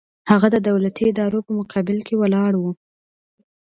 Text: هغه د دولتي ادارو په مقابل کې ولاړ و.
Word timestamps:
هغه 0.31 0.47
د 0.51 0.57
دولتي 0.69 1.03
ادارو 1.11 1.39
په 1.47 1.51
مقابل 1.59 1.97
کې 2.07 2.15
ولاړ 2.21 2.53
و. 2.57 2.63